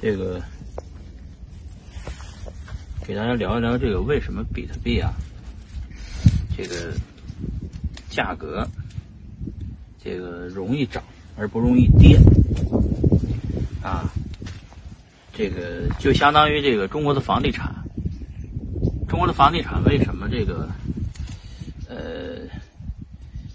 [0.00, 0.40] 这个
[3.04, 5.12] 给大家聊一聊这个为什么比特币啊，
[6.56, 6.92] 这个
[8.08, 8.64] 价格
[10.00, 11.02] 这个容易涨
[11.36, 12.16] 而不容易跌
[13.82, 14.08] 啊，
[15.32, 17.74] 这个就相当于这个中国的房地产，
[19.08, 20.68] 中国的房地产为什么这个
[21.88, 22.46] 呃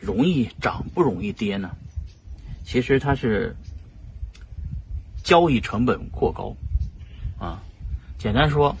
[0.00, 1.70] 容易涨不容易跌呢？
[2.64, 3.54] 其实它是。
[5.24, 6.54] 交易成本过高，
[7.38, 7.58] 啊，
[8.18, 8.76] 简单说，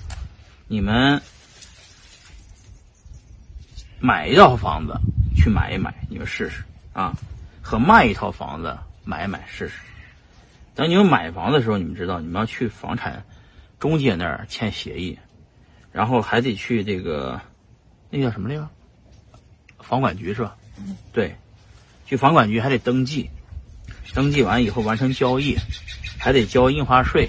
[0.68, 1.20] 你们
[3.98, 4.94] 买一套房子
[5.34, 6.62] 去买一买，你们试试
[6.92, 7.16] 啊，
[7.62, 9.80] 和卖一套房子买一买试试。
[10.74, 13.24] 等你们买房的时候，你们知道你们要去房产
[13.80, 15.18] 中介那儿签协议，
[15.92, 17.40] 然后还得去这个
[18.10, 18.68] 那叫什么来着？
[19.78, 20.54] 房管局是吧？
[21.10, 21.34] 对，
[22.04, 23.30] 去房管局还得登记，
[24.12, 25.56] 登记完以后完成交易。
[26.24, 27.28] 还得交印花税，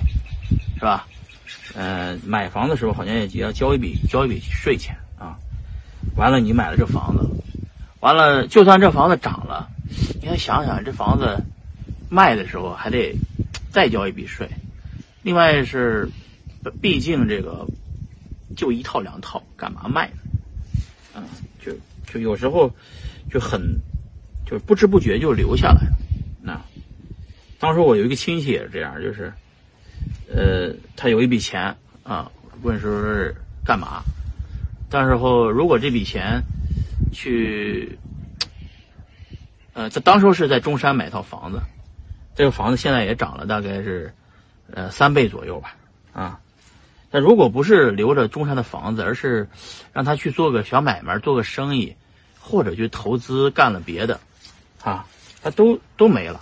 [0.76, 1.06] 是吧？
[1.74, 5.36] 呃，买房的时候好像也要交一笔交一笔税钱啊。
[6.16, 7.30] 完了，你买了这房子，
[8.00, 9.70] 完了，就算这房子涨了，
[10.22, 11.44] 你想想这房子
[12.08, 13.14] 卖的时候还得
[13.70, 14.50] 再交一笔税。
[15.24, 16.10] 另外是，
[16.82, 17.68] 毕竟这个
[18.56, 20.18] 就一套两套，干嘛卖呢？
[21.16, 21.24] 嗯，
[21.60, 21.74] 就
[22.10, 22.72] 就有时候
[23.30, 23.62] 就很
[24.46, 25.98] 就不知不觉就留下来了。
[27.66, 29.34] 当时我有一个亲戚也是这样，就是，
[30.32, 33.36] 呃，他有一笔钱啊，问说是
[33.66, 34.04] 干嘛？
[34.88, 36.44] 到时候如果这笔钱
[37.12, 37.98] 去，
[39.74, 41.60] 呃，他当时是在中山买套房子，
[42.36, 44.14] 这个房子现在也涨了，大概是
[44.72, 45.76] 呃三倍左右吧，
[46.14, 46.40] 啊，
[47.10, 49.50] 但如果不是留着中山的房子，而是
[49.92, 51.96] 让他去做个小买卖，做个生意，
[52.40, 54.20] 或者去投资干了别的，
[54.84, 55.08] 啊，
[55.42, 56.40] 他都都没了。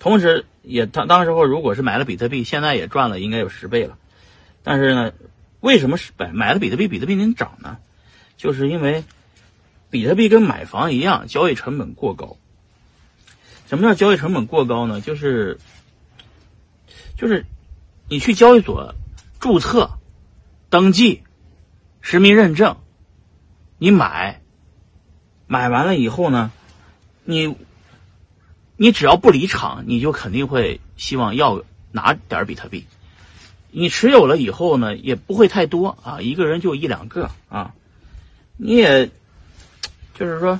[0.00, 3.98] 同时，也当当时候，如果是买了比特币，现在也赚了，应该有十倍了。
[4.62, 5.12] 但是呢，
[5.60, 7.76] 为什么是买买了比特币，比特币能涨呢？
[8.38, 9.04] 就是因为
[9.90, 12.38] 比特币跟买房一样，交易成本过高。
[13.68, 15.02] 什么叫交易成本过高呢？
[15.02, 15.58] 就是
[17.18, 17.44] 就是
[18.08, 18.94] 你去交易所
[19.38, 19.90] 注册、
[20.70, 21.24] 登记、
[22.00, 22.78] 实名认证，
[23.76, 24.40] 你买
[25.46, 26.50] 买完了以后呢，
[27.24, 27.54] 你。
[28.82, 32.86] 你只要不离场，你就肯定会希望要拿点比特币。
[33.70, 37.74] 你持有了以后呢，也不会太多啊，一个人就一两个啊。
[38.56, 39.10] 你也
[40.18, 40.58] 就是说，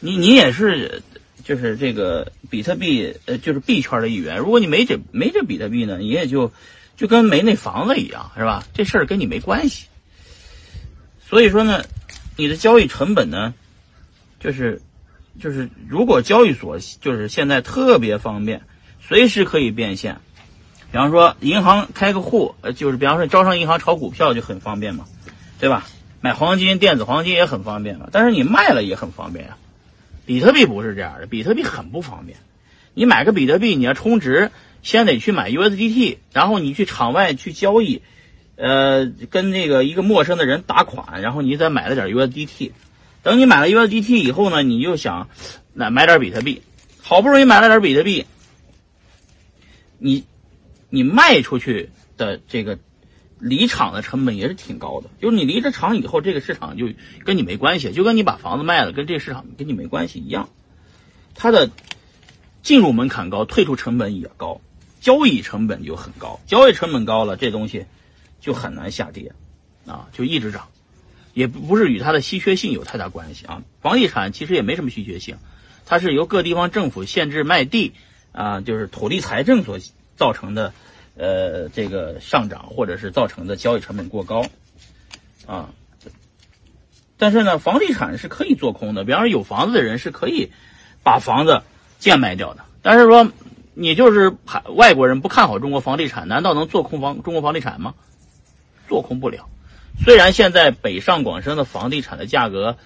[0.00, 1.00] 你你也是
[1.44, 4.38] 就是这个比特币呃，就是币圈的一员。
[4.38, 6.52] 如果你没这没这比特币呢，你也就
[6.96, 8.66] 就跟没那房子一样，是吧？
[8.74, 9.86] 这事儿跟你没关系。
[11.28, 11.84] 所以说呢，
[12.36, 13.54] 你的交易成本呢，
[14.40, 14.82] 就是。
[15.40, 18.62] 就是如果交易所就是现在特别方便，
[19.00, 20.16] 随时可以变现。
[20.90, 25.06] 比方说银行开个户，呃，就是比方说招商银行炒股票就很方便嘛，
[25.58, 25.86] 对吧？
[26.20, 28.08] 买黄金，电子黄金也很方便嘛。
[28.12, 29.56] 但是你卖了也很方便呀。
[30.24, 32.38] 比特币不是这样的，比特币很不方便。
[32.94, 34.52] 你买个比特币，你要充值，
[34.82, 38.00] 先得去买 USDT，然后你去场外去交易，
[38.56, 42.70] 呃，跟那个一个陌生的人打款，然后你再买了点 USDT。
[43.24, 45.28] 等你买了 USDT 以后呢，你就想，
[45.72, 46.62] 那买点比特币，
[47.02, 48.26] 好不容易买了点比特币，
[49.98, 50.24] 你，
[50.90, 52.78] 你卖出去的这个
[53.38, 55.08] 离场的成本也是挺高的。
[55.22, 56.86] 就是你离着场以后，这个市场就
[57.24, 60.50] 跟你没关系，就跟你把房子卖了，跟这个市场跟你没关系一样。
[61.34, 61.70] 它的
[62.62, 64.60] 进入门槛高，退出成本也高，
[65.00, 66.38] 交易成本就很高。
[66.46, 67.86] 交易成本高了，这东西
[68.38, 69.32] 就很难下跌，
[69.86, 70.68] 啊，就一直涨。
[71.34, 75.36] 也不是与它的稀缺性有太大关系啊，房地产其实也没什么稀缺性，
[75.84, 77.92] 它是由各地方政府限制卖地
[78.32, 79.78] 啊，就是土地财政所
[80.16, 80.72] 造成的，
[81.16, 84.46] 呃，这个上涨或者是造成的交易成本过高
[85.46, 85.70] 啊。
[87.18, 90.50] 但是呢，房地产是可以做空的，比方说有房子的人是可以
[91.02, 91.62] 把房子
[91.98, 92.64] 贱卖掉的。
[92.80, 93.30] 但是说
[93.74, 94.36] 你就是
[94.74, 97.94] 外国人不看好中国房地产，难道能做空房中国房地产吗？
[98.88, 99.48] 做空不了。
[100.02, 102.76] 虽然现在北上广深的房地产的价格，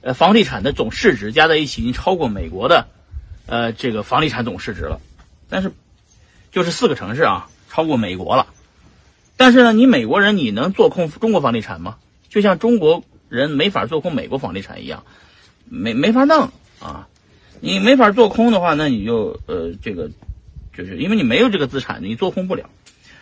[0.00, 2.86] 呃，房地产的总市值加在一起已经超过美国的，
[3.46, 5.00] 呃，这个房地产总市值了，
[5.48, 5.72] 但是，
[6.50, 8.46] 就是四个城市啊，超过美国了。
[9.36, 11.96] 但是呢，你美国人你能做空中国房地产吗？
[12.28, 15.04] 就像中国人没法做空美国房地产一样，
[15.66, 16.50] 没没法弄
[16.80, 17.06] 啊。
[17.60, 20.10] 你没法做空的话，那你就呃，这个，
[20.76, 22.68] 就是因为你没有这个资产，你做空不了。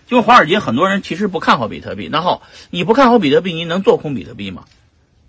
[0.06, 4.64] 就华尔街很多人其实不看好比特币，那好，你不看好比特币，你能做空比特币吗？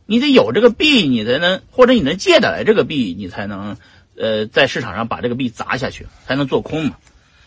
[0.06, 3.78] 你得有这个币，你才能，或者你能借得来这个币，你才能，
[4.16, 6.98] 呃，在市场上把这个币砸下去，才能做空嘛。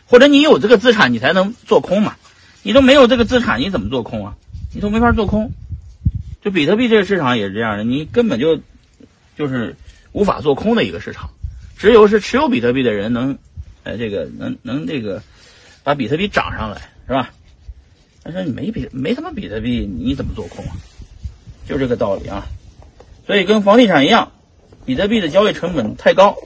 [0.06, 2.16] 或者你有这个资产，你才能做空嘛。
[2.62, 4.34] 你都没有这个资产，你怎么做空啊？
[4.74, 5.52] 你都没法做空。
[6.42, 8.60] 就比特币这个市场也是这样的，你根本就
[9.36, 9.76] 就是
[10.12, 11.30] 无法做空的一个市场。
[11.76, 13.38] 只有是持有比特币的人能，
[13.84, 15.22] 呃，这个能能这个
[15.84, 17.30] 把比特币涨上来，是吧？
[18.22, 20.76] 但是你没比没他妈比特币，你怎么做空啊？
[21.66, 22.46] 就这个道理啊。
[23.26, 24.32] 所以跟房地产一样，
[24.84, 26.36] 比特币的交易成本太高，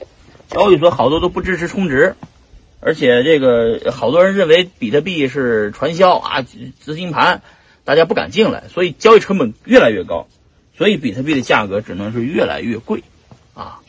[0.47, 2.15] 交易所好多都不支持充值，
[2.79, 7.41] 而且这个好多人认为比特币是传销啊，资金盘，
[7.83, 10.27] 大家不敢进来，所以交易成本越来越高，
[10.77, 13.03] 所以比特币的价格只能是越来越贵，
[13.53, 13.79] 啊，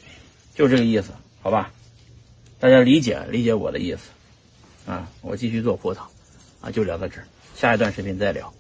[0.55, 1.13] 就这个意思。
[1.43, 1.71] 好吧，
[2.59, 5.99] 大家理解理解我的意思，啊，我继续做葡萄，
[6.65, 7.25] 啊，就聊到这儿，
[7.55, 8.51] 下一段视频再聊。